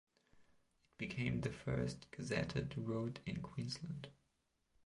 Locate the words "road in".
2.75-3.39